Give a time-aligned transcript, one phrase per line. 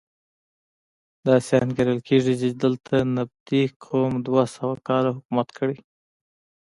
[1.27, 5.77] داسې انګېرل کېږي چې دلته نبطي قوم دوه سوه کاله حکومت کړی.